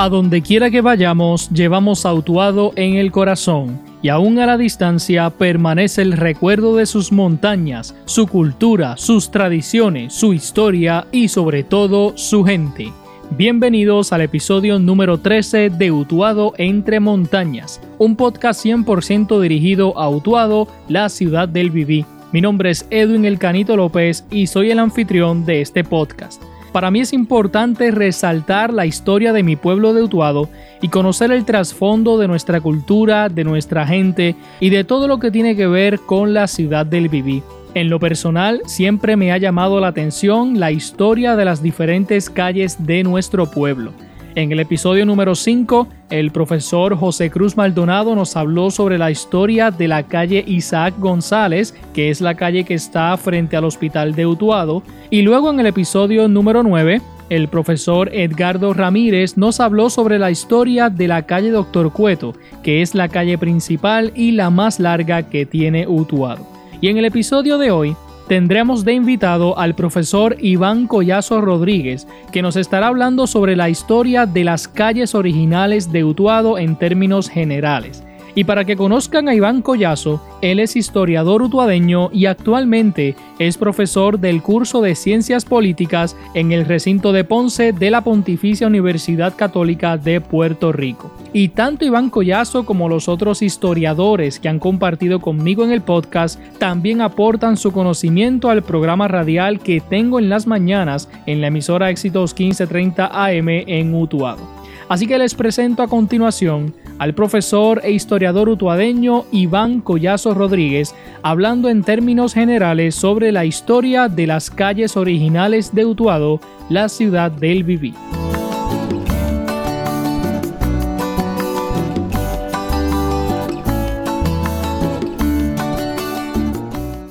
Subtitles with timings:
[0.00, 4.56] A donde quiera que vayamos, llevamos a Utuado en el corazón, y aún a la
[4.56, 11.64] distancia permanece el recuerdo de sus montañas, su cultura, sus tradiciones, su historia y sobre
[11.64, 12.90] todo su gente.
[13.32, 20.66] Bienvenidos al episodio número 13 de Utuado entre montañas, un podcast 100% dirigido a Utuado,
[20.88, 22.06] la ciudad del Viví.
[22.32, 26.42] Mi nombre es Edwin El Canito López y soy el anfitrión de este podcast.
[26.72, 30.48] Para mí es importante resaltar la historia de mi pueblo de Utuado
[30.80, 35.32] y conocer el trasfondo de nuestra cultura, de nuestra gente y de todo lo que
[35.32, 37.42] tiene que ver con la ciudad del Viví.
[37.74, 42.84] En lo personal, siempre me ha llamado la atención la historia de las diferentes calles
[42.86, 43.92] de nuestro pueblo.
[44.36, 49.72] En el episodio número 5, el profesor José Cruz Maldonado nos habló sobre la historia
[49.72, 54.26] de la calle Isaac González, que es la calle que está frente al hospital de
[54.26, 60.20] Utuado, y luego en el episodio número 9, el profesor Edgardo Ramírez nos habló sobre
[60.20, 64.78] la historia de la calle Doctor Cueto, que es la calle principal y la más
[64.78, 66.46] larga que tiene Utuado.
[66.80, 67.96] Y en el episodio de hoy
[68.30, 74.24] tendremos de invitado al profesor Iván Collazo Rodríguez, que nos estará hablando sobre la historia
[74.24, 78.04] de las calles originales de Utuado en términos generales.
[78.34, 84.18] Y para que conozcan a Iván Collazo, él es historiador utuadeño y actualmente es profesor
[84.18, 89.96] del curso de Ciencias Políticas en el recinto de Ponce de la Pontificia Universidad Católica
[89.96, 91.10] de Puerto Rico.
[91.32, 96.40] Y tanto Iván Collazo como los otros historiadores que han compartido conmigo en el podcast
[96.58, 101.90] también aportan su conocimiento al programa radial que tengo en las mañanas en la emisora
[101.90, 104.60] Éxitos 1530 AM en Utuado.
[104.88, 111.70] Así que les presento a continuación al profesor e historiador utuadeño Iván Collazo Rodríguez, hablando
[111.70, 117.64] en términos generales sobre la historia de las calles originales de Utuado, la ciudad del
[117.64, 117.94] Viví.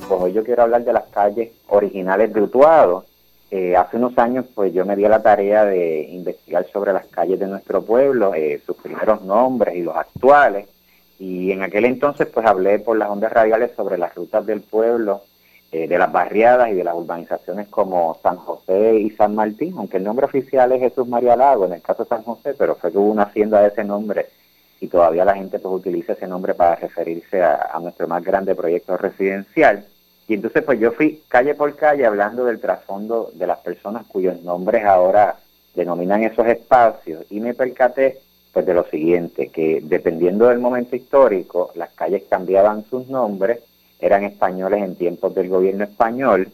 [0.08, 3.09] Pues hoy yo quiero hablar de las calles originales de Utuado
[3.50, 7.40] eh, hace unos años, pues yo me di la tarea de investigar sobre las calles
[7.40, 10.68] de nuestro pueblo, eh, sus primeros nombres y los actuales.
[11.18, 15.22] Y en aquel entonces, pues hablé por las ondas radiales sobre las rutas del pueblo,
[15.72, 19.96] eh, de las barriadas y de las urbanizaciones como San José y San Martín, aunque
[19.96, 22.92] el nombre oficial es Jesús María Lago, en el caso de San José, pero fue
[22.92, 24.26] que hubo una hacienda de ese nombre
[24.80, 28.96] y todavía la gente pues utiliza ese nombre para referirse a nuestro más grande proyecto
[28.96, 29.84] residencial.
[30.30, 34.40] Y entonces pues yo fui calle por calle hablando del trasfondo de las personas cuyos
[34.42, 35.40] nombres ahora
[35.74, 38.20] denominan esos espacios y me percaté
[38.52, 43.58] pues de lo siguiente, que dependiendo del momento histórico, las calles cambiaban sus nombres,
[43.98, 46.46] eran españoles en tiempos del gobierno español,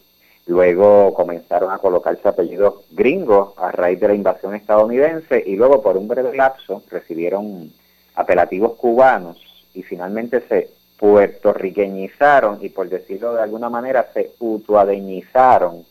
[0.46, 5.98] luego comenzaron a colocarse apellidos gringos a raíz de la invasión estadounidense y luego por
[5.98, 7.70] un breve lapso recibieron
[8.14, 9.36] apelativos cubanos
[9.74, 15.84] y finalmente se puertorriqueñizaron y por decirlo de alguna manera se utuadeñizaron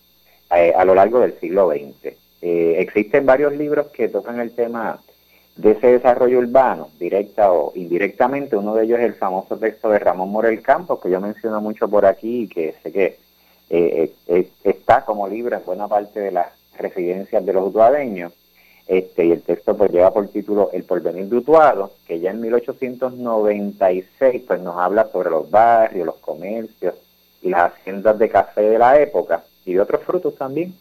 [0.56, 2.16] eh, a lo largo del siglo XX.
[2.42, 5.00] Eh, existen varios libros que tocan el tema
[5.56, 8.58] de ese desarrollo urbano, directa o indirectamente.
[8.58, 11.88] Uno de ellos es el famoso texto de Ramón Morel Campos, que yo menciono mucho
[11.88, 13.18] por aquí y que sé que
[13.70, 14.14] eh,
[14.64, 18.34] está como libro en buena parte de las residencias de los utuadeños.
[18.88, 22.41] Este, y el texto pues lleva por título El porvenir de Utuado, que ya en
[22.41, 26.94] 1896 pues nos habla sobre los barrios, los comercios
[27.41, 30.75] y las haciendas de café de la época y de otros frutos también.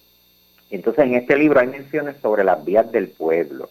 [0.70, 3.70] Entonces en este libro hay menciones sobre las vías del pueblo.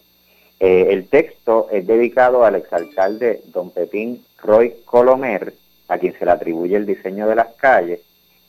[0.58, 5.54] Eh, el texto es dedicado al exalcalde don Pepín Roy Colomer,
[5.88, 8.00] a quien se le atribuye el diseño de las calles,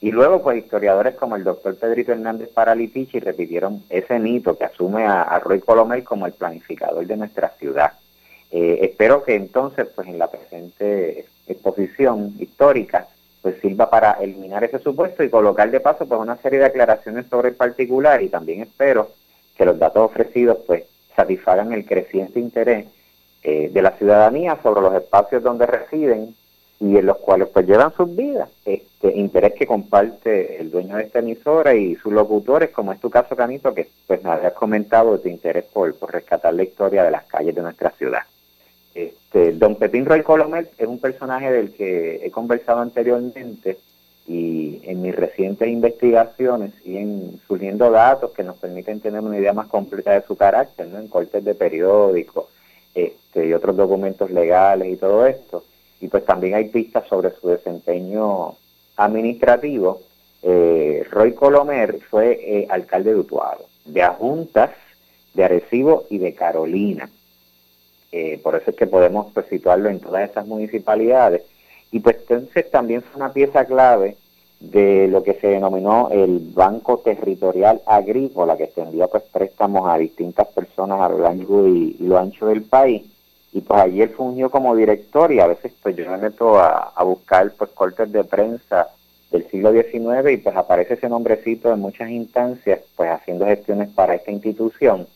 [0.05, 5.03] y luego, pues, historiadores como el doctor Pedrito Hernández Paralitichi repitieron ese mito que asume
[5.03, 7.93] a, Roy Colomel como el planificador de nuestra ciudad.
[8.51, 13.07] Eh, espero que entonces, pues, en la presente exposición histórica,
[13.41, 17.25] pues sirva para eliminar ese supuesto y colocar de paso, pues, una serie de aclaraciones
[17.25, 19.09] sobre el particular y también espero
[19.57, 20.83] que los datos ofrecidos, pues,
[21.15, 22.85] satisfagan el creciente interés
[23.41, 26.35] eh, de la ciudadanía sobre los espacios donde residen
[26.79, 31.03] y en los cuales pues llevan sus vidas, este interés que comparte el dueño de
[31.03, 35.13] esta emisora y sus locutores, como es tu caso, Canito, que pues nos has comentado
[35.13, 38.23] de tu interés por, por rescatar la historia de las calles de nuestra ciudad.
[38.93, 43.77] Este, don Pepín Roy Colomel es un personaje del que he conversado anteriormente
[44.27, 49.67] y en mis recientes investigaciones siguen surgiendo datos que nos permiten tener una idea más
[49.67, 50.99] completa de su carácter, ¿no?
[50.99, 52.45] en cortes de periódicos
[52.95, 55.63] este, y otros documentos legales y todo esto
[56.01, 58.55] y pues también hay pistas sobre su desempeño
[58.97, 60.01] administrativo.
[60.41, 64.71] Eh, Roy Colomer fue eh, alcalde de Utuado, de Ajuntas,
[65.33, 67.09] de Arecibo y de Carolina.
[68.11, 71.43] eh, por eso es que podemos pues, situarlo en todas estas municipalidades.
[71.91, 74.17] Y pues entonces también fue una pieza clave
[74.59, 80.47] de lo que se denominó el Banco Territorial Agrícola, que extendía pues préstamos a distintas
[80.47, 83.03] personas a lo largo y, lo ancho del país.
[83.55, 86.91] Y pues allí él fungió como director y a veces pues yo me meto a,
[86.93, 88.89] a buscar pues cortes de prensa
[89.31, 94.15] del siglo XIX y pues aparece ese nombrecito en muchas instancias pues haciendo gestiones para
[94.15, 95.07] esta institución.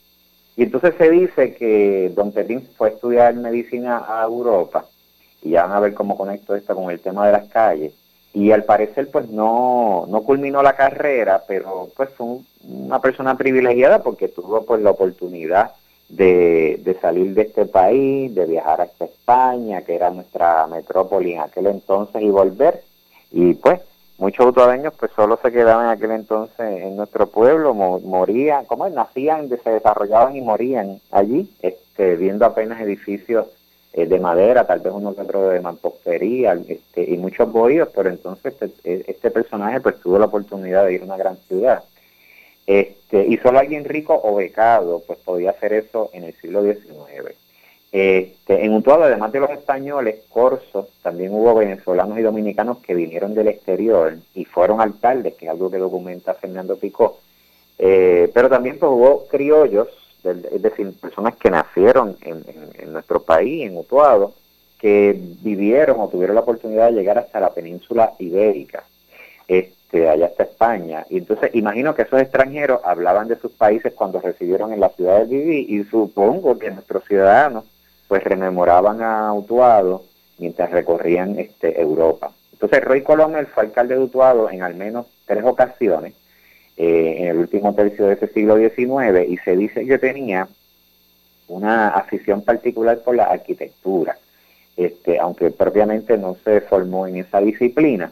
[0.55, 4.85] Y entonces se dice que don Petín fue a estudiar medicina a Europa
[5.41, 7.91] y ya van a ver cómo conecto esto con el tema de las calles
[8.33, 14.01] y al parecer pues no, no culminó la carrera, pero pues fue una persona privilegiada
[14.01, 15.73] porque tuvo pues la oportunidad
[16.09, 21.41] de, de, salir de este país, de viajar hasta España, que era nuestra metrópoli en
[21.41, 22.81] aquel entonces, y volver.
[23.31, 23.81] Y pues
[24.17, 29.49] muchos utuadeños pues solo se quedaban en aquel entonces en nuestro pueblo, morían, como nacían,
[29.49, 33.47] se desarrollaban y morían allí, este, viendo apenas edificios
[33.91, 38.09] eh, de madera, tal vez uno que otro de mampostería este, y muchos bohíos, pero
[38.09, 41.83] entonces este, e, este, personaje pues tuvo la oportunidad de ir a una gran ciudad.
[42.69, 47.33] Este, y solo alguien rico o becado pues podía hacer eso en el siglo XIX.
[47.91, 53.33] Este, en Utuado, además de los españoles, corsos, también hubo venezolanos y dominicanos que vinieron
[53.33, 57.17] del exterior y fueron alcaldes, que es algo que documenta Fernando Picó.
[57.79, 59.87] Eh, pero también pues, hubo criollos
[60.23, 64.33] es decir, personas que nacieron en, nuestro país, en Utuado,
[64.77, 68.83] que vivieron o tuvieron la oportunidad de llegar hasta la península ibérica,
[69.47, 71.05] este, allá hasta España.
[71.09, 75.19] Y entonces imagino que esos extranjeros hablaban de sus países cuando recibieron en la ciudad
[75.19, 77.65] de Viví y supongo que nuestros ciudadanos
[78.07, 80.03] pues rememoraban a Utuado
[80.37, 82.31] mientras recorrían este, Europa.
[82.53, 86.13] Entonces Roy Colomel fue alcalde de Utuado en al menos tres ocasiones
[86.77, 90.47] eh, en el último tercio de ese siglo XIX y se dice que tenía
[91.47, 94.17] una afición particular por la arquitectura,
[94.77, 98.11] este, aunque propiamente no se formó en esa disciplina.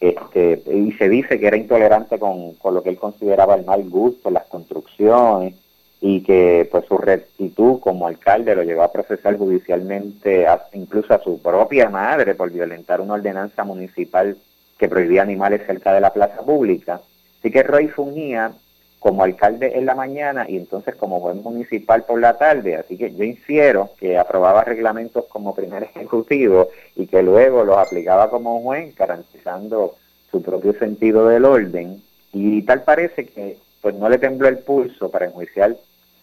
[0.00, 4.30] Este, y se dice que era intolerante con, lo que él consideraba el mal gusto,
[4.30, 5.54] las construcciones,
[6.00, 11.42] y que pues su rectitud como alcalde lo llevó a procesar judicialmente incluso a su
[11.42, 14.38] propia madre por violentar una ordenanza municipal
[14.78, 17.02] que prohibía animales cerca de la plaza pública.
[17.38, 18.52] Así que Roy fungía
[19.00, 22.76] como alcalde en la mañana y entonces como juez municipal por la tarde.
[22.76, 28.30] Así que yo infiero que aprobaba reglamentos como primer ejecutivo y que luego los aplicaba
[28.30, 29.96] como juez, garantizando
[30.30, 32.00] su propio sentido del orden.
[32.32, 35.74] Y tal parece que pues no le tembló el pulso para enjuiciar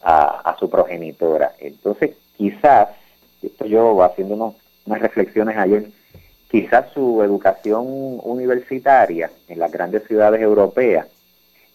[0.03, 1.53] a, su progenitora.
[1.59, 2.89] Entonces, quizás,
[3.41, 5.88] esto yo haciendo unas reflexiones ayer,
[6.50, 7.85] quizás su educación
[8.23, 11.07] universitaria en las grandes ciudades europeas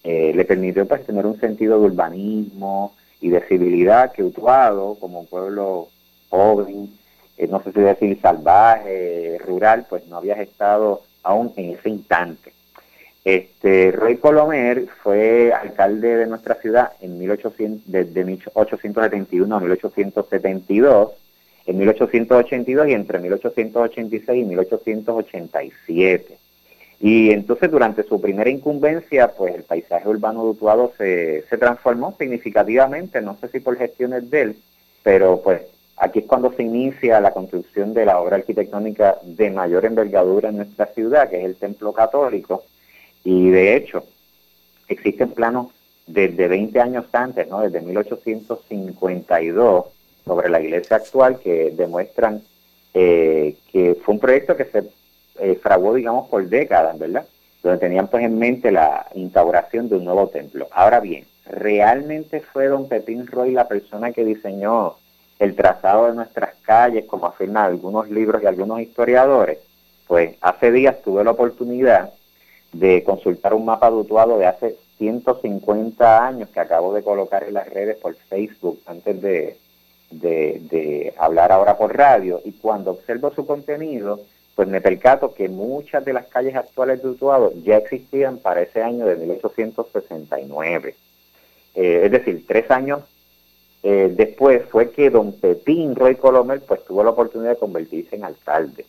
[0.05, 5.21] eh, le permitió pues tener un sentido de urbanismo y de civilidad que Utuado, como
[5.21, 5.89] un pueblo
[6.29, 6.91] joven,
[7.39, 12.53] eh, no sé si decir salvaje, rural, pues no había estado aún en ese instante.
[13.25, 21.13] Este, Roy Colomer fue alcalde de nuestra ciudad en 1800, desde 1871 a 1872
[21.67, 26.39] en 1882 y entre 1886 y 1887.
[27.05, 32.15] Y entonces durante su primera incumbencia, pues el paisaje urbano de Utuado se, se transformó
[32.17, 34.57] significativamente, no sé si por gestiones de él,
[35.03, 35.63] pero pues
[35.97, 40.59] aquí es cuando se inicia la construcción de la obra arquitectónica de mayor envergadura en
[40.59, 42.63] nuestra ciudad, que es el Templo Católico,
[43.25, 44.05] y de hecho
[44.87, 45.73] existen planos
[46.07, 47.63] desde 20 años antes, ¿no?
[47.63, 49.87] desde 1852,
[50.25, 52.43] sobre la iglesia actual que demuestran
[52.95, 54.85] eh, que fue un proyecto que se
[55.39, 57.27] eh, fraguó, digamos, por décadas, ¿verdad?
[57.63, 60.69] Donde tenían pues en mente la instauración de un nuevo templo.
[60.73, 64.97] Ahora bien, ¿realmente fue don Pepín Roy la persona que diseñó
[65.39, 69.59] el trazado de nuestras calles, como afirman algunos libros y algunos historiadores?
[70.07, 72.13] Pues hace días tuve la oportunidad
[72.73, 77.69] de consultar un mapa dutuado de hace 150 años que acabo de colocar en las
[77.69, 79.57] redes por Facebook antes de,
[80.13, 84.21] de, hablar ahora por radio y cuando observo su contenido,
[84.55, 88.83] pues me percato que muchas de las calles actuales de Utuado ya existían para ese
[88.83, 90.95] año de 1869.
[91.75, 93.01] Eh, es decir, tres años
[93.83, 98.25] eh, después fue que don Pepín Roy Colomel pues tuvo la oportunidad de convertirse en
[98.25, 98.85] alcalde.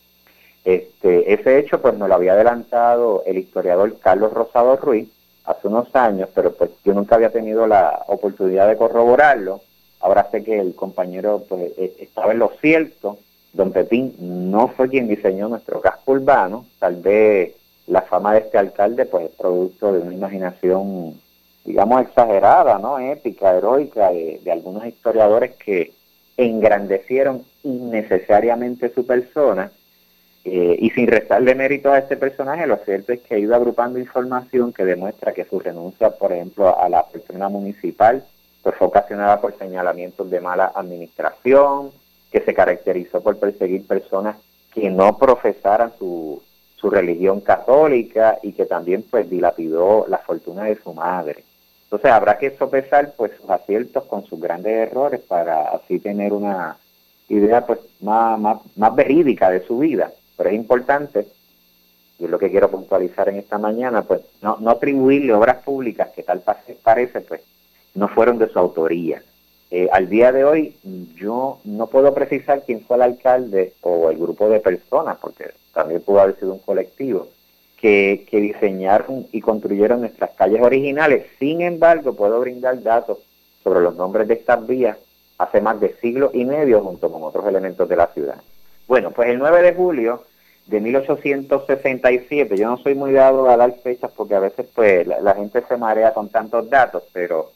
[0.64, 5.08] Este, ese hecho pues nos lo había adelantado el historiador Carlos Rosado Ruiz
[5.44, 9.60] hace unos años, pero pues yo nunca había tenido la oportunidad de corroborarlo
[10.04, 13.18] Ahora sé que el compañero pues, e, estaba en lo cierto.
[13.54, 16.66] Don Pepín no fue quien diseñó nuestro casco urbano.
[16.80, 17.54] Tal vez
[17.86, 21.14] la fama de este alcalde pues, es producto de una imaginación,
[21.64, 22.98] digamos, exagerada, ¿no?
[22.98, 25.92] épica, heroica, de, algunos historiadores que
[26.36, 29.70] engrandecieron innecesariamente su persona
[30.44, 34.00] eh, y sin restarle mérito a este personaje, lo cierto es que ha ido agrupando
[34.00, 38.24] información que demuestra que su renuncia, por ejemplo, a la persona municipal,
[38.62, 41.92] pues fue ocasionada por señalamientos de mala administración,
[42.34, 44.36] que se caracterizó por perseguir personas
[44.72, 46.42] que no profesaran su,
[46.74, 51.44] su religión católica y que también pues dilapidó la fortuna de su madre.
[51.84, 56.76] Entonces habrá que sopesar pues sus aciertos con sus grandes errores para así tener una
[57.28, 60.10] idea pues más, más, más verídica de su vida.
[60.36, 61.28] Pero es importante,
[62.18, 66.08] y es lo que quiero puntualizar en esta mañana, pues no, no atribuirle obras públicas
[66.08, 66.42] que tal
[66.82, 67.42] parece pues
[67.94, 69.22] no fueron de su autoría.
[69.76, 70.76] Eh, al día de hoy
[71.16, 76.00] yo no puedo precisar quién fue el alcalde o el grupo de personas, porque también
[76.00, 77.26] pudo haber sido un colectivo,
[77.76, 81.26] que, diseñaron y construyeron nuestras calles originales.
[81.40, 83.18] Sin embargo, puedo brindar datos
[83.64, 84.96] sobre los nombres de estas vías
[85.38, 88.40] hace más de siglo y medio junto con otros elementos de la ciudad.
[88.86, 90.22] Bueno, pues el 9 de julio
[90.68, 95.34] de 1867, yo no soy muy dado a dar fechas porque a veces pues la,
[95.34, 97.50] gente se marea con tantos datos, pero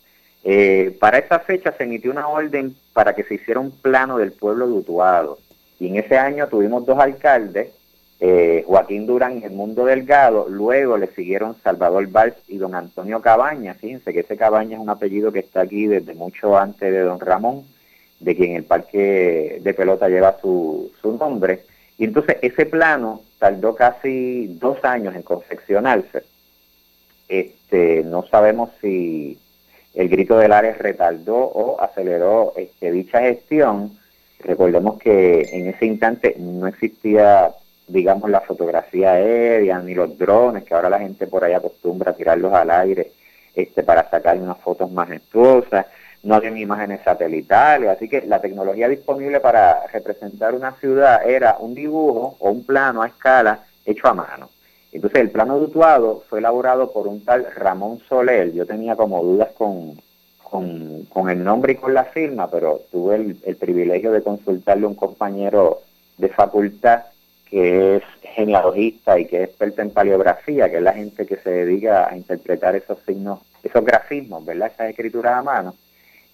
[0.51, 4.33] eh, para esa fecha se emitió una orden para que se hiciera un plano del
[4.33, 5.39] pueblo de Utuado.
[5.79, 7.69] Y en ese año tuvimos dos alcaldes,
[8.19, 13.75] eh, Joaquín Durán y Mundo Delgado, luego le siguieron Salvador Valls y don Antonio Cabaña,
[13.75, 17.21] fíjense que ese Cabaña es un apellido que está aquí desde mucho antes de don
[17.21, 17.65] Ramón,
[18.19, 21.61] de quien el parque de pelota lleva su, su nombre,
[21.99, 26.23] y entonces ese plano tardó casi dos años en confeccionarse.
[27.29, 29.39] Este, no sabemos si
[29.99, 33.99] el grito del área retardó o aceleró este, dicha gestión.
[34.39, 37.53] Recordemos que en ese instante no existía
[37.89, 42.15] digamos, la fotografía aérea, ni los drones, que ahora la gente por ahí acostumbra a
[42.15, 43.13] tirarlos al aire
[43.55, 45.87] este, para sacar unas fotos majestuosas,
[46.23, 51.75] no había imágenes satelitales, así que la tecnología disponible para representar una ciudad era un
[51.75, 54.51] dibujo o un plano a escala hecho a mano.
[54.93, 59.53] Entonces el plano dutuado fue elaborado por un tal Ramón Soler, yo tenía como dudas
[59.53, 60.01] con,
[60.43, 64.89] con, el nombre y con la firma, pero tuve el, el privilegio de consultarle a
[64.89, 65.81] un compañero
[66.17, 67.03] de facultad
[67.51, 71.51] que es genealogista y que es experta en paleografía, que es la gente que se
[71.51, 74.71] dedica a interpretar esos signos, esos grafismos, ¿verdad?
[74.73, 75.75] Esas escrituras a mano.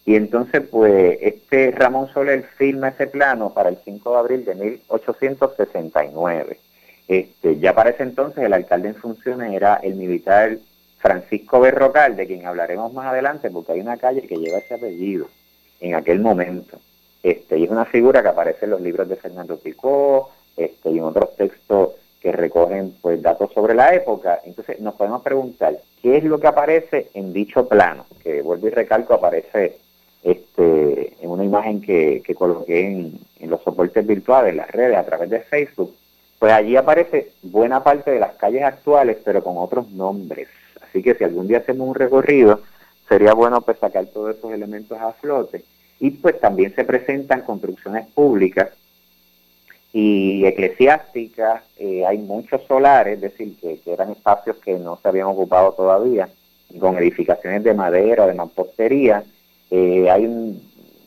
[0.04, 4.54] Y entonces, pues, este Ramón Soler firma ese plano para el 5 de abril de
[4.54, 6.58] 1869.
[7.06, 10.58] Este, ya para ese entonces el alcalde en funciones era el militar
[10.98, 15.26] Francisco Berrocal, de quien hablaremos más adelante, porque hay una calle que lleva ese apellido
[15.80, 16.78] en aquel momento.
[17.22, 20.98] Este, y es una figura que aparece en los libros de Fernando Picó, este, y
[20.98, 24.40] en otros textos que recogen pues datos sobre la época.
[24.44, 28.70] Entonces nos podemos preguntar qué es lo que aparece en dicho plano, que vuelvo y
[28.70, 29.76] recalco, aparece
[30.22, 35.28] este, en una imagen que, coloqué en los soportes virtuales, en las redes, a través
[35.28, 35.94] de Facebook.
[36.38, 40.48] Pues allí aparece buena parte de las calles actuales, pero con otros nombres.
[40.82, 42.60] Así que si algún día hacemos un recorrido,
[43.08, 45.64] sería bueno pues sacar todos esos elementos a flote.
[46.00, 48.70] Y pues también se presentan construcciones públicas
[49.96, 55.28] y eclesiásticas, eh, hay muchos solares, es decir, que, eran espacios que no se habían
[55.28, 56.28] ocupado todavía,
[56.80, 59.22] con edificaciones de madera de mampostería.
[59.70, 60.26] Eh, hay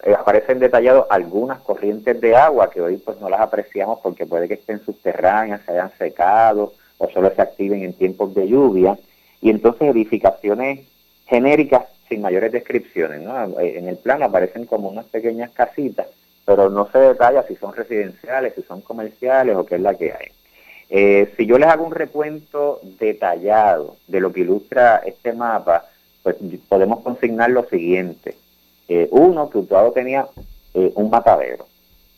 [0.04, 4.48] eh, aparecen detallados algunas corrientes de agua que hoy pues no las apreciamos porque puede
[4.48, 8.98] que estén subterráneas, se hayan secado o solo se activen en tiempos de lluvia.
[9.42, 10.88] Y entonces edificaciones
[11.28, 13.22] genéricas sin mayores descripciones.
[13.22, 13.60] ¿no?
[13.60, 16.08] En el plano aparecen como unas pequeñas casitas
[16.48, 20.14] pero no se detalla si son residenciales, si son comerciales o qué es la que
[20.14, 20.32] hay.
[20.90, 25.84] Eh, si yo les hago un recuento detallado de lo que ilustra este mapa,
[26.24, 26.38] pues
[26.70, 28.38] podemos consignar lo siguiente.
[28.88, 30.28] Eh, uno, que Utuado tenía
[30.74, 31.66] eh, un matadero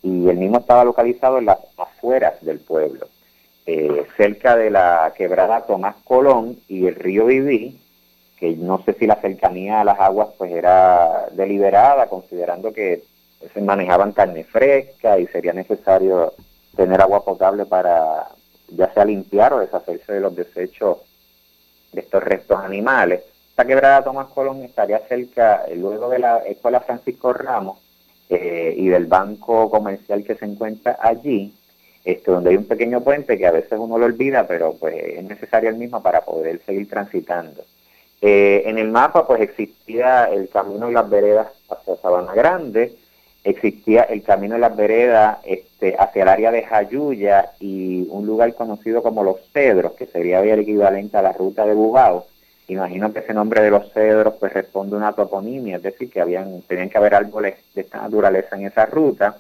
[0.04, 3.08] y el mismo estaba localizado en las afueras del pueblo,
[4.18, 7.80] cerca de la quebrada Tomás Colón y el río Viví,
[8.40, 13.04] que no sé si la cercanía a las aguas pues era deliberada, considerando que
[13.54, 16.34] se manejaban carne fresca y sería necesario
[16.76, 18.30] tener agua potable para
[18.70, 20.98] ya sea limpiar o deshacerse de los desechos
[21.92, 23.24] de estos restos animales.
[23.60, 27.78] Esta quebrada Tomás Colón estaría cerca, eh, luego de la Escuela Francisco Ramos
[28.30, 31.54] eh, y del banco comercial que se encuentra allí,
[32.06, 35.26] este, donde hay un pequeño puente que a veces uno lo olvida, pero pues es
[35.26, 37.66] necesario el mismo para poder seguir transitando.
[38.22, 42.96] Eh, en el mapa pues existía el camino y las veredas hacia Sabana Grande,
[43.44, 48.56] existía el camino de las veredas este, hacia el área de Jayuya y un lugar
[48.56, 52.26] conocido como Los Cedros, que sería el equivalente a la ruta de Bugao.
[52.74, 56.22] Imagino que ese nombre de los cedros pues responde a una toponimia, es decir, que
[56.22, 59.38] habían tenían que haber árboles de esta naturaleza en esa ruta.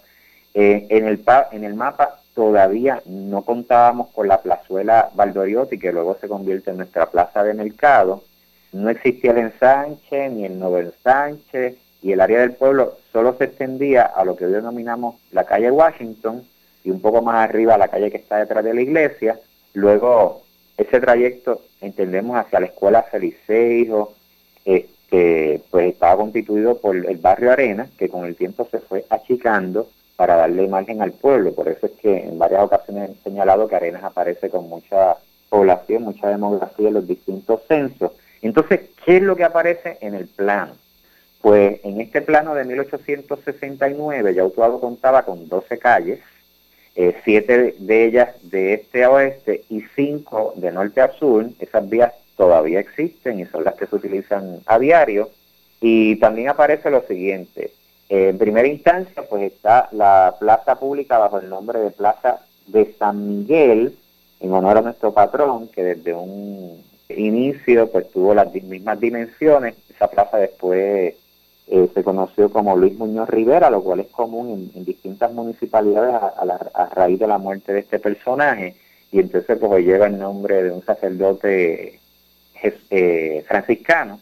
[0.54, 6.18] Eh, en, el, en el mapa todavía no contábamos con la plazuela Valdoriotti, que luego
[6.20, 8.24] se convierte en nuestra plaza de mercado.
[8.72, 13.46] No existía el ensanche ni el nuevo ensanche y el área del pueblo solo se
[13.46, 16.44] extendía a lo que hoy denominamos la calle Washington
[16.84, 19.40] y un poco más arriba la calle que está detrás de la iglesia.
[19.74, 20.44] Luego
[20.80, 24.14] ese trayecto entendemos hacia la escuela Feliceijo,
[24.64, 29.90] este, pues estaba constituido por el barrio Arena, que con el tiempo se fue achicando
[30.16, 31.54] para darle imagen al pueblo.
[31.54, 35.18] Por eso es que en varias ocasiones he señalado que Arenas aparece con mucha
[35.50, 38.12] población, mucha demografía en los distintos censos.
[38.42, 40.74] Entonces, ¿qué es lo que aparece en el plano?
[41.42, 46.20] Pues en este plano de 1869 ya Utuado contaba con 12 calles,
[46.96, 51.46] eh, siete de ellas de este a oeste y cinco de norte a sur.
[51.60, 55.30] Esas vías todavía existen y son las que se utilizan a diario.
[55.82, 57.72] Y también aparece lo siguiente.
[58.10, 63.40] en primera instancia, pues está la plaza pública bajo el nombre de Plaza de San
[63.40, 63.96] Miguel,
[64.40, 69.76] en honor a nuestro patrón, que desde un inicio pues tuvo las mismas dimensiones.
[69.90, 71.14] Esa plaza después
[71.72, 76.90] eh, se conoció como Luis Muñoz Rivera, lo cual es común en, distintas municipalidades a,
[76.96, 78.76] raíz de la muerte de este personaje,
[79.12, 82.00] y entonces pues lleva el nombre de un sacerdote
[82.90, 84.20] eh, franciscano.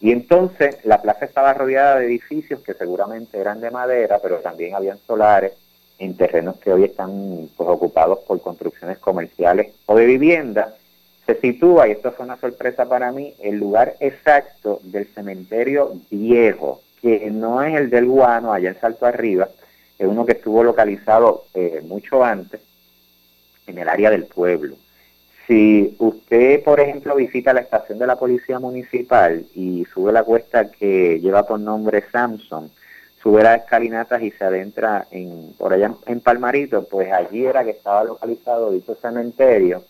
[0.00, 4.74] Y entonces la plaza estaba rodeada de edificios que seguramente eran de madera, pero también
[4.74, 5.52] habían solares
[5.98, 10.74] en terrenos que hoy están pues, ocupados por construcciones comerciales o de vivienda.
[11.28, 16.80] Se sitúa, y esto fue una sorpresa para mí, el lugar exacto del cementerio viejo,
[17.02, 19.46] que no es el del Guano, allá en Salto Arriba,
[19.98, 22.62] es uno que estuvo localizado eh, mucho antes
[23.66, 24.76] en el área del pueblo.
[25.46, 30.70] Si usted, por ejemplo, visita la estación de la Policía Municipal y sube la cuesta
[30.70, 32.70] que lleva por nombre Samson,
[33.22, 37.72] sube las escalinatas y se adentra en, por allá en Palmarito, pues allí era que
[37.72, 39.84] estaba localizado dicho cementerio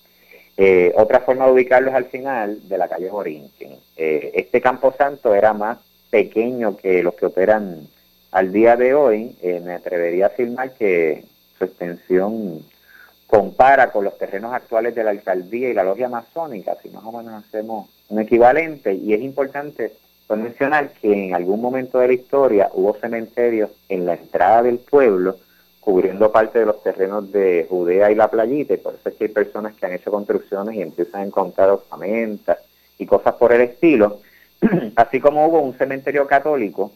[0.61, 3.77] eh, otra forma de ubicarlo es al final de la calle Borinquen.
[3.97, 5.79] Eh, este Camposanto era más
[6.11, 7.87] pequeño que los que operan
[8.33, 9.37] al día de hoy.
[9.41, 11.23] Eh, me atrevería a afirmar que
[11.57, 12.65] su extensión
[13.29, 17.13] compara con los terrenos actuales de la alcaldía y la logia masónica, si más o
[17.13, 18.93] menos hacemos un equivalente.
[18.95, 19.93] Y es importante
[20.29, 25.37] mencionar que en algún momento de la historia hubo cementerios en la entrada del pueblo
[25.89, 29.25] cubriendo parte de los terrenos de Judea y la playita, y por eso es que
[29.25, 32.59] hay personas que han hecho construcciones y empiezan a encontrar osamentas
[32.99, 34.21] y cosas por el estilo,
[34.97, 36.93] así como hubo un cementerio católico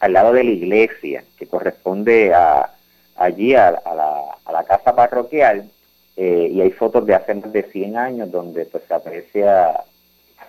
[0.00, 2.74] al lado de la iglesia, que corresponde a,
[3.14, 5.70] allí a, la, casa parroquial,
[6.16, 9.84] eh, y hay fotos de hace más de 100 años donde pues se aprecia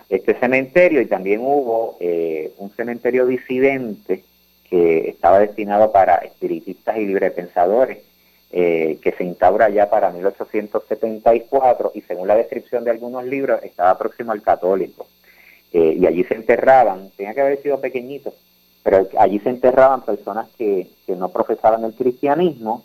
[0.08, 4.24] este cementerio, y también hubo eh, un cementerio disidente
[4.72, 7.98] que estaba destinado para espiritistas y librepensadores,
[8.50, 13.98] eh, que se instaura ya para 1874 y según la descripción de algunos libros estaba
[13.98, 15.06] próximo al católico.
[15.74, 18.32] Eh, y allí se enterraban, tenía que haber sido pequeñitos,
[18.82, 22.82] pero allí se enterraban personas que, no profesaban el cristianismo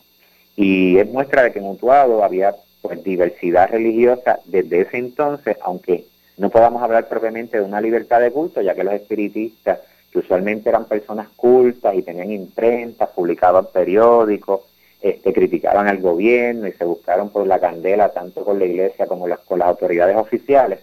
[0.58, 6.04] y es muestra de que en Utuado había pues diversidad religiosa desde ese entonces, aunque
[6.36, 9.80] no podamos hablar propiamente de una libertad de culto, ya que los espiritistas
[10.12, 14.62] que usualmente eran personas cultas y tenían imprentas, publicaban periódicos,
[15.02, 19.28] este, criticaban al gobierno y se buscaron por la candela tanto con la iglesia como
[19.28, 20.80] las, con las autoridades oficiales,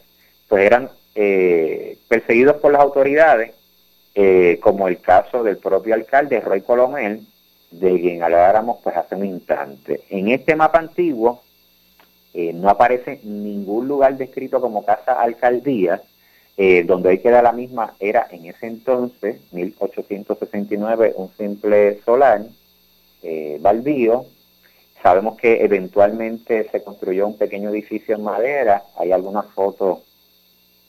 [0.49, 3.55] pues eran eh, perseguidos por las autoridades,
[4.15, 7.27] eh, como el caso del propio alcalde Roy Colomel,
[7.71, 10.03] de quien habláramos pues hace un instante.
[10.11, 11.43] En este mapa antiguo
[12.33, 16.03] eh, no aparece ningún lugar descrito como casa alcaldía,
[16.57, 22.43] eh, donde hoy queda la misma, era en ese entonces, 1869, un simple solar
[23.23, 24.27] eh, baldío.
[25.03, 29.99] Sabemos que eventualmente se construyó un pequeño edificio en madera, hay algunas fotos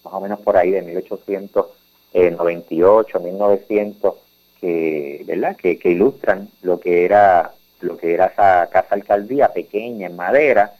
[0.03, 4.13] más o menos por ahí de 1898, 1900,
[4.61, 5.57] que, ¿verdad?
[5.57, 7.51] Que, que ilustran lo que era
[7.81, 10.75] lo que era esa casa alcaldía pequeña en madera,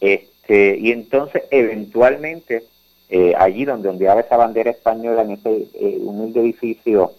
[0.00, 2.64] este, y entonces eventualmente
[3.14, 7.12] eh, allí donde ondeaba esa bandera española en ese eh, humilde edificio,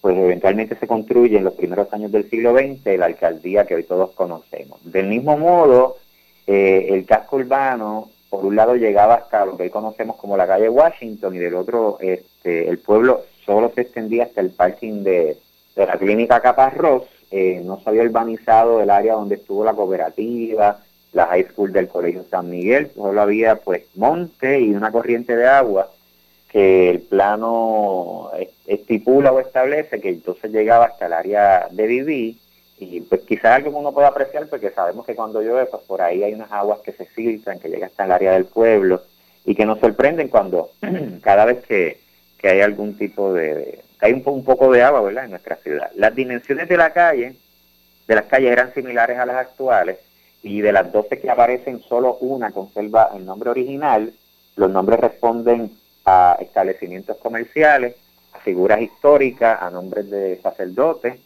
[0.00, 3.84] pues eventualmente se construye en los primeros años del siglo XX la alcaldía que hoy
[3.84, 4.80] todos conocemos.
[4.82, 5.98] Del mismo modo,
[6.48, 10.48] eh, el casco urbano, por un lado llegaba hasta lo que hoy conocemos como la
[10.48, 15.36] calle Washington y del otro este, el pueblo solo se extendía hasta el parking de,
[15.76, 17.04] de la clínica Caparrós,
[17.62, 20.80] no se había urbanizado el área donde estuvo la cooperativa,
[21.14, 25.46] la high school del Colegio San Miguel, solo había pues monte y una corriente de
[25.46, 25.90] agua
[26.50, 28.30] que el plano
[28.66, 32.36] estipula o establece que entonces llegaba hasta el área de vivir
[32.78, 36.02] y pues quizás algo que uno puede apreciar porque sabemos que cuando llueve pues por
[36.02, 39.02] ahí hay unas aguas que se filtran, que llegan hasta el área del pueblo
[39.44, 40.70] y que nos sorprenden cuando
[41.22, 42.02] cada vez que,
[42.42, 45.24] hay algún tipo de, hay un, un, poco de agua ¿verdad?
[45.24, 45.90] en nuestra ciudad.
[45.94, 47.36] Las dimensiones de la calle,
[48.06, 49.96] de las calles eran similares a las actuales
[50.44, 54.12] y de las 12 que aparecen solo una conserva el nombre original,
[54.56, 55.72] los nombres responden
[56.04, 57.96] a establecimientos comerciales,
[58.34, 61.18] a figuras históricas, a nombres de sacerdotes,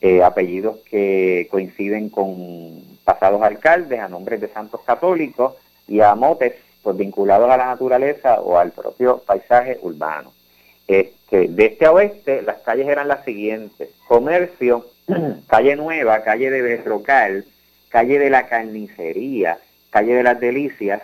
[0.00, 5.54] eh, apellidos que coinciden con pasados alcaldes, a nombres de santos católicos
[5.86, 10.32] y a motes pues, vinculados a la naturaleza o al propio paisaje urbano.
[10.88, 13.90] Este, de este a oeste, las calles eran las siguientes.
[14.08, 14.86] Comercio,
[15.46, 17.44] calle Nueva, calle de Berrocal,
[17.96, 19.56] calle de la Carnicería,
[19.88, 21.00] calle de las Delicias,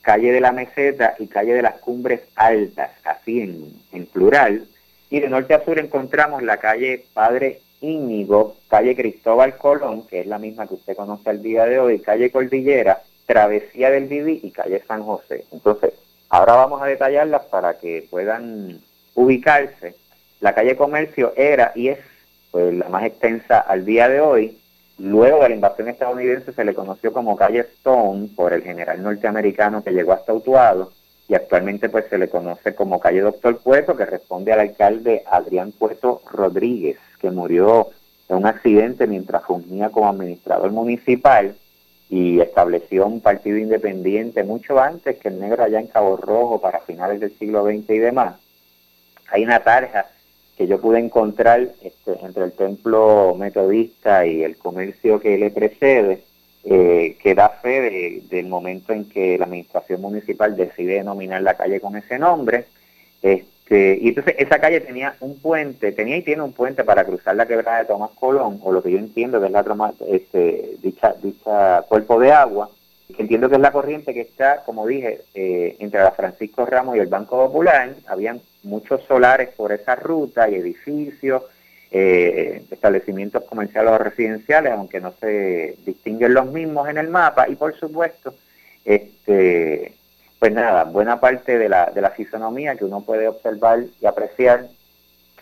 [0.00, 4.64] calle de la Meseta y calle de las Cumbres Altas, así en, en plural.
[5.10, 10.26] Y de norte a sur encontramos la calle Padre Íñigo, calle Cristóbal Colón, que es
[10.28, 14.52] la misma que usted conoce al día de hoy, calle Cordillera, Travesía del Viví y
[14.52, 15.46] calle San José.
[15.50, 15.94] Entonces,
[16.28, 18.82] ahora vamos a detallarlas para que puedan
[19.16, 19.96] ubicarse.
[20.38, 21.98] La calle Comercio era y es
[22.52, 24.56] pues, la más extensa al día de hoy,
[24.98, 29.84] Luego de la invasión estadounidense se le conoció como calle Stone por el general norteamericano
[29.84, 30.92] que llegó hasta Utuado
[31.28, 35.72] y actualmente pues se le conoce como calle Doctor Puerto que responde al alcalde Adrián
[35.72, 37.90] Puerto Rodríguez que murió
[38.28, 41.54] en un accidente mientras fungía como administrador municipal
[42.08, 46.80] y estableció un partido independiente mucho antes que el negro allá en Cabo Rojo para
[46.80, 48.36] finales del siglo XX y demás.
[49.28, 50.06] Hay una tarja
[50.56, 56.22] que yo pude encontrar este, entre el templo metodista y el comercio que le precede,
[56.64, 61.80] eh, que da fe del momento en que la administración municipal decide denominar la calle
[61.80, 62.64] con ese nombre.
[63.22, 67.36] Este, y entonces esa calle tenía un puente, tenía y tiene un puente para cruzar
[67.36, 71.14] la quebrada de Tomás Colón, o lo que yo entiendo que es la este, dicha,
[71.22, 72.70] dicha cuerpo de agua,
[73.18, 77.00] entiendo que es la corriente que está, como dije, eh, entre la Francisco Ramos y
[77.00, 77.94] el Banco Popular.
[78.06, 81.42] Habían muchos solares por esa ruta y edificios,
[81.90, 87.48] eh, establecimientos comerciales o residenciales, aunque no se distinguen los mismos en el mapa.
[87.48, 88.34] Y por supuesto,
[88.84, 89.94] este,
[90.38, 94.66] pues nada, buena parte de la, de la fisonomía que uno puede observar y apreciar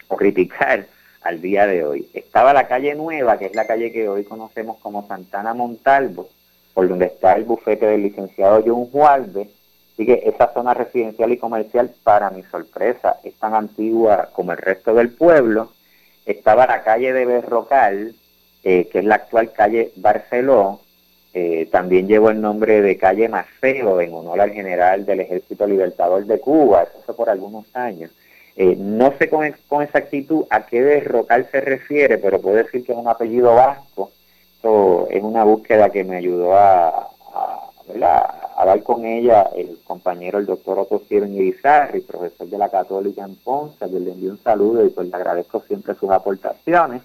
[0.08, 0.87] o criticar
[1.22, 2.08] al día de hoy.
[2.12, 6.28] Estaba la calle Nueva, que es la calle que hoy conocemos como Santana Montalvo,
[6.74, 9.48] por donde está el bufete del licenciado John Juárez.
[9.94, 14.59] Así que esa zona residencial y comercial, para mi sorpresa, es tan antigua como el
[14.59, 15.70] resto del pueblo.
[16.26, 18.14] Estaba la calle de Berrocal,
[18.64, 20.80] eh, que es la actual calle Barceló.
[21.33, 26.26] Eh, también llevó el nombre de calle Maceo en honor al general del Ejército Libertador
[26.26, 28.11] de Cuba, eso por algunos años.
[28.57, 29.44] Eh, no sé con,
[29.83, 34.11] exactitud a qué Berrocal se refiere, pero puedo decir que es un apellido vasco
[35.11, 37.11] es una búsqueda que me ayudó a,
[38.02, 43.24] a, dar con ella el compañero, el doctor Otto Steven Irizarry, profesor de la Católica
[43.24, 47.02] en Ponce, le envío un saludo y pues le agradezco siempre sus aportaciones.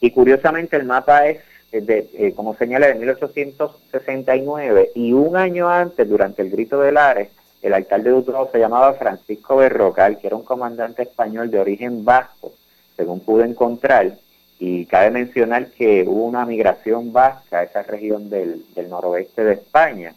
[0.00, 1.40] Y curiosamente el mapa es,
[1.72, 7.30] de, eh, como señala, de 1869 y un año antes, durante el Grito de Lares,
[7.62, 12.04] el alcalde de Utuado se llamaba Francisco Berrocal, que era un comandante español de origen
[12.04, 12.52] vasco,
[12.96, 14.18] según pude encontrar,
[14.58, 20.14] y cabe mencionar que hubo una migración vasca a esa región del, noroeste de España,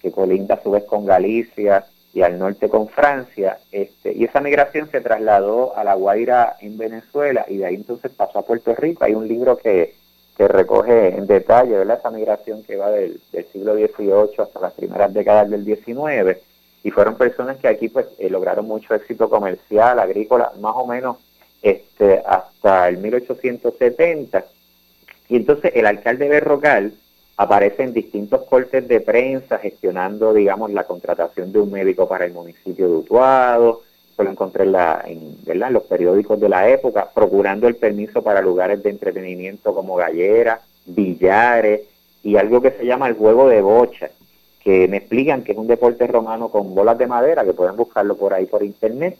[0.00, 4.40] que colinda a su vez con Galicia y al norte con Francia, este, y esa
[4.40, 8.72] migración se trasladó a La Guaira en Venezuela y de ahí entonces pasó a Puerto
[8.74, 9.04] Rico.
[9.04, 9.94] Hay un libro que,
[10.36, 11.98] que recoge en detalle ¿verdad?
[11.98, 13.20] esa migración que va del,
[13.52, 16.38] siglo XVIII hasta las primeras décadas del XIX,
[16.84, 21.16] y fueron personas que aquí pues eh, lograron mucho éxito comercial, agrícola, más o menos
[21.64, 24.44] este, hasta el 1870.
[25.28, 26.92] Y entonces el alcalde Berrocal
[27.36, 32.32] aparece en distintos cortes de prensa gestionando, digamos, la contratación de un médico para el
[32.32, 33.82] municipio de Utuado,
[34.22, 39.74] lo encontré en, los periódicos de la época, procurando el permiso para lugares de entretenimiento
[39.74, 41.80] como galleras, billares
[42.22, 44.10] y algo que se llama el juego de bocha,
[44.60, 48.16] que me explican que es un deporte romano con bolas de madera, que pueden buscarlo
[48.16, 49.18] por ahí por internet,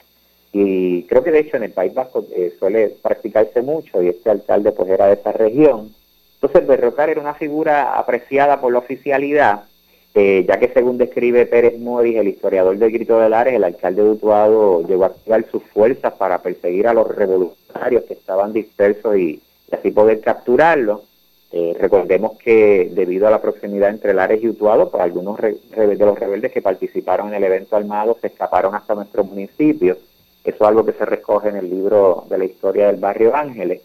[0.56, 4.30] y creo que de hecho en el País Vasco eh, suele practicarse mucho y este
[4.30, 5.92] alcalde pues era de esa región.
[6.36, 9.64] Entonces Berrocar era una figura apreciada por la oficialidad,
[10.14, 14.04] eh, ya que según describe Pérez Moris, el historiador del Grito de Lares, el alcalde
[14.04, 19.16] de Utuado llegó a activar sus fuerzas para perseguir a los revolucionarios que estaban dispersos
[19.16, 21.00] y, así poder capturarlos.
[21.50, 26.18] Eh, recordemos que debido a la proximidad entre Lares y Utuado, pues algunos de los
[26.18, 29.96] rebeldes que participaron en el evento armado se escaparon hasta nuestro municipio.
[30.44, 33.80] Eso es algo que se recoge en el libro de la historia del barrio Ángeles.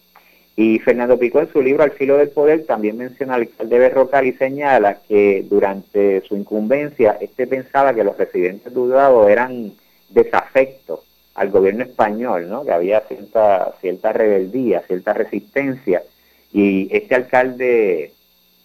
[0.56, 4.28] Y Fernando Pico en su libro Al filo del poder también menciona al alcalde Berrocal
[4.28, 9.72] y señala que durante su incumbencia este pensaba que los residentes de Utuado eran
[10.10, 11.00] desafectos
[11.36, 12.65] al gobierno español, ¿no?
[12.65, 16.04] que había cierta, cierta rebeldía, cierta resistencia
[16.52, 18.12] y este alcalde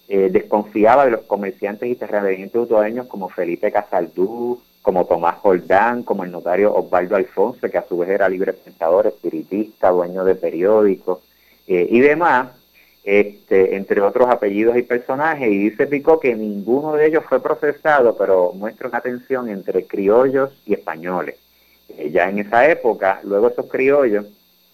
[0.09, 6.25] eh, desconfiaba de los comerciantes y terratenientes utuadeños como Felipe Casaldú, como Tomás Jordán, como
[6.25, 11.21] el notario Osvaldo Alfonso, que a su vez era libre pensador, espiritista, dueño de periódicos
[11.67, 12.49] eh, y demás,
[13.03, 18.15] este, entre otros apellidos y personajes, y dice Pico que ninguno de ellos fue procesado,
[18.19, 21.37] pero muestra una tensión entre criollos y españoles.
[21.89, 24.27] Eh, ya en esa época, luego esos criollos,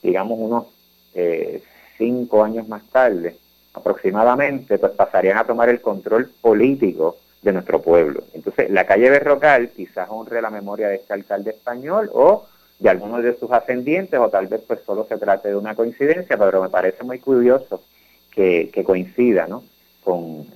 [0.02, 0.66] digamos unos
[1.14, 1.62] eh,
[1.96, 3.36] cinco años más tarde,
[3.74, 8.24] aproximadamente, pues pasarían a tomar el control político de nuestro pueblo.
[8.34, 12.46] Entonces, la calle Berrocal quizás honre la memoria de este alcalde español o
[12.78, 16.36] de algunos de sus ascendientes, o tal vez pues solo se trate de una coincidencia,
[16.36, 17.82] pero me parece muy curioso
[18.30, 19.62] que, coincida ¿no?
[20.02, 20.46] con,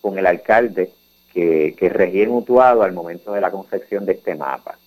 [0.00, 0.92] con el alcalde
[1.32, 4.78] que, que regía en Utuado al momento de la concepción de este mapa.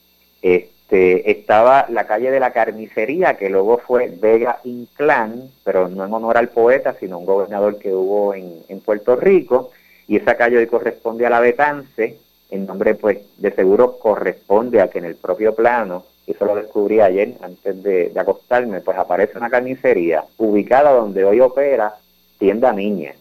[0.41, 6.13] Este, estaba la calle de la carnicería, que luego fue Vega Inclán, pero no en
[6.13, 9.71] honor al poeta, sino un gobernador que hubo en, Puerto Rico,
[10.11, 12.17] y esa calle hoy corresponde a la Betance,
[12.49, 16.99] el nombre pues de seguro corresponde a que en el propio plano, eso lo descubrí
[16.99, 21.93] ayer antes de, acostarme, pues aparece una carnicería ubicada donde hoy opera
[22.37, 23.13] Tienda Niña.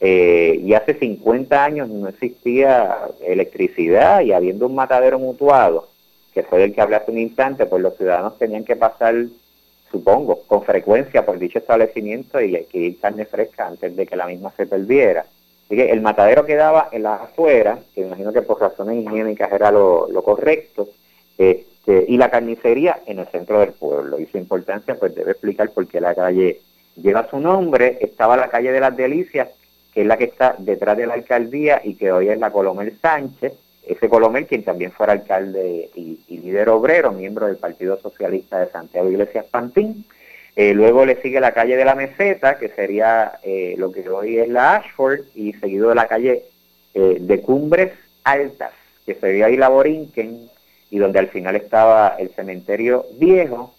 [0.00, 5.88] Eh, y hace 50 años no existía electricidad y habiendo un matadero mutuado,
[6.32, 9.14] que fue del que hablé hace un instante, pues los ciudadanos tenían que pasar,
[9.90, 14.50] supongo, con frecuencia por dicho establecimiento y adquirir carne fresca antes de que la misma
[14.56, 15.26] se perdiera.
[15.70, 20.88] El matadero quedaba en las afueras, que imagino que por razones higiénicas era lo, correcto,
[21.36, 24.18] este, y la carnicería en el centro del pueblo.
[24.18, 26.60] Y su importancia pues debe explicar por qué la calle
[26.96, 27.98] lleva su nombre.
[28.00, 29.48] Estaba la calle de las Delicias,
[29.92, 32.98] que es la que está detrás de la alcaldía y que hoy es la Colomel
[33.00, 33.52] Sánchez,
[33.86, 39.10] ese Colomel, quien también fuera alcalde y, líder obrero, miembro del Partido Socialista de Santiago
[39.10, 40.04] Iglesias Pantín.
[40.56, 44.38] Eh, luego le sigue la calle de la Meseta, que sería eh, lo que hoy
[44.38, 46.42] es la Ashford, y seguido de la calle
[46.94, 47.92] eh, de Cumbres
[48.24, 48.72] Altas,
[49.06, 50.50] que sería ahí la Borinquen,
[50.90, 53.74] y donde al final estaba el cementerio viejo.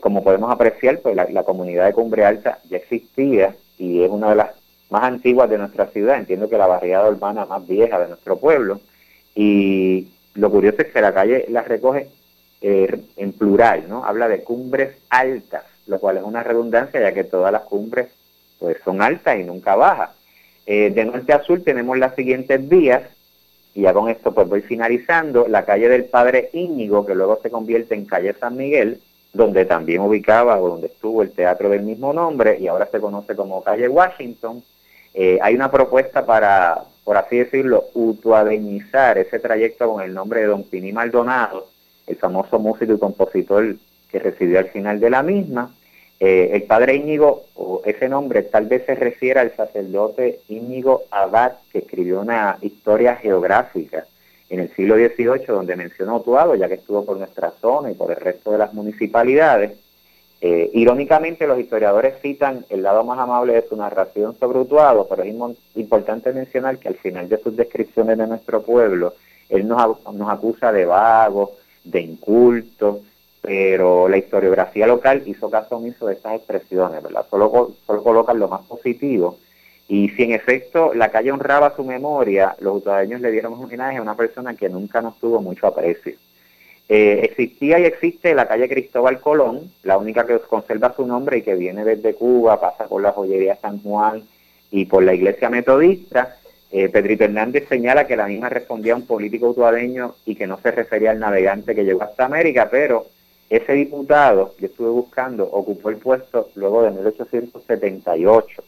[0.00, 4.30] como podemos apreciar, pues la, la comunidad de Cumbre Alta ya existía y es una
[4.30, 4.50] de las
[4.88, 6.16] más antiguas de nuestra ciudad.
[6.16, 8.80] Entiendo que la barriada urbana más vieja de nuestro pueblo.
[9.34, 12.08] Y lo curioso es que la calle las recoge
[12.62, 14.04] en plural, ¿no?
[14.04, 18.08] Habla de cumbres altas, lo cual es una redundancia ya que todas las cumbres
[18.58, 20.10] pues son altas y nunca bajas.
[20.66, 23.02] Eh, de norte a sur tenemos las siguientes vías,
[23.74, 27.50] y ya con esto pues voy finalizando, la calle del Padre Íñigo, que luego se
[27.50, 29.00] convierte en calle San Miguel,
[29.32, 33.36] donde también ubicaba o donde estuvo el teatro del mismo nombre, y ahora se conoce
[33.36, 34.62] como calle Washington.
[35.14, 40.46] Eh, hay una propuesta para, por así decirlo, utuadeñizar ese trayecto con el nombre de
[40.46, 41.68] Don Pini Maldonado,
[42.06, 43.76] el famoso músico y compositor
[44.10, 45.74] que residió al final de la misma.
[46.18, 51.52] Eh, el padre Íñigo, o ese nombre tal vez se refiere al sacerdote Íñigo Abad,
[51.70, 54.06] que escribió una historia geográfica
[54.48, 58.10] en el siglo XVIII, donde mencionó Utuado, ya que estuvo por nuestra zona y por
[58.10, 59.72] el resto de las municipalidades.
[60.40, 65.22] Eh, irónicamente, los historiadores citan el lado más amable de su narración sobre Utuado, pero
[65.22, 65.34] es
[65.74, 69.14] importante mencionar que al final de sus descripciones de nuestro pueblo,
[69.48, 71.50] él nos, nos acusa de vagos,
[71.84, 72.98] de incultos,
[73.46, 77.24] pero la historiografía local hizo caso omiso de estas expresiones, ¿verdad?
[77.30, 79.38] Solo, solo colocan lo más positivo.
[79.86, 83.98] Y si en efecto la calle honraba su memoria, los utuadeños le dieron un homenaje
[83.98, 86.14] a una persona que nunca nos tuvo mucho aprecio.
[86.88, 91.42] Eh, existía y existe la calle Cristóbal Colón, la única que conserva su nombre y
[91.42, 94.24] que viene desde Cuba, pasa por la joyería San Juan
[94.72, 96.36] y por la iglesia metodista.
[96.72, 100.58] Eh, Pedrito Hernández señala que la misma respondía a un político utuadeño y que no
[100.58, 103.06] se refería al navegante que llegó hasta América, pero
[103.48, 108.62] ese diputado, que estuve buscando, ocupó el puesto luego de 1878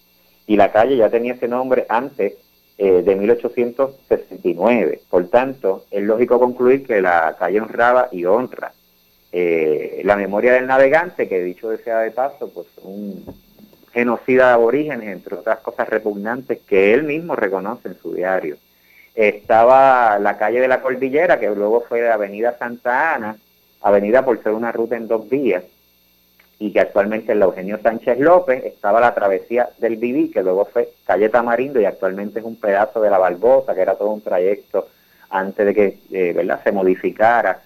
[0.47, 2.35] y la calle ya tenía ese nombre antes
[2.79, 5.01] eh, de 1869.
[5.11, 8.73] Por tanto, es lógico concluir que la calle honraba y honra
[9.33, 13.25] eh, la memoria del navegante, que dicho sea de paso, pues un
[13.93, 18.57] genocida de aborígenes, entre otras cosas repugnantes, que él mismo reconoce en su diario.
[19.15, 23.37] Estaba la calle de la Cordillera, que luego fue de Avenida Santa Ana,
[23.83, 25.65] avenida por ser una ruta en dos vías,
[26.59, 30.65] y que actualmente es la Eugenio Sánchez López, estaba la travesía del Viví, que luego
[30.65, 34.23] fue calle Tamarindo y actualmente es un pedazo de la Barbosa, que era todo un
[34.23, 34.89] trayecto
[35.31, 36.61] antes de que eh, ¿verdad?
[36.65, 37.61] se modificara